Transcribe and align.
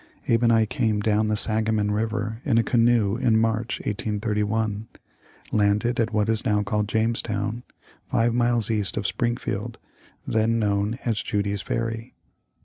Abe 0.27 0.41
and 0.41 0.51
I 0.51 0.65
came 0.65 0.99
down 0.99 1.27
the 1.27 1.37
Sangamon 1.37 1.91
river 1.91 2.41
in 2.43 2.57
a 2.57 2.63
canoe 2.63 3.17
in 3.17 3.37
March, 3.37 3.79
1831; 3.81 4.87
landed 5.51 5.99
at 5.99 6.11
what 6.11 6.27
is 6.27 6.43
now 6.43 6.63
called 6.63 6.87
Jamestown, 6.87 7.61
five 8.09 8.33
miles 8.33 8.71
east 8.71 8.97
of 8.97 9.05
Springfield, 9.05 9.77
then 10.25 10.57
known 10.57 10.97
as 11.05 11.21
Judy's 11.21 11.61
Ferry." 11.61 12.15